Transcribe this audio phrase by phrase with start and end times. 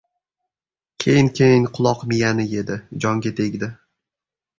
[1.03, 2.79] Keyin-keyin quloq-miyani yedi.
[3.05, 3.71] Jonga tegdi.